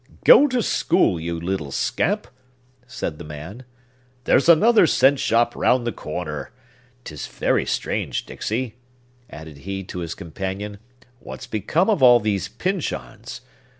[0.25, 2.25] "Go to school, you little scamp!"
[2.87, 3.65] said the man.
[4.23, 6.49] "There's another cent shop round the corner.
[7.03, 8.77] 'Tis very strange, Dixey,"
[9.29, 10.79] added he to his companion,
[11.19, 13.41] "what's become of all these Pyncheon's!